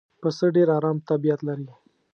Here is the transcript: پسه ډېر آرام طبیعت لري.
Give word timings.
پسه 0.21 0.45
ډېر 0.55 0.67
آرام 0.77 0.97
طبیعت 1.09 1.39
لري. 1.47 1.67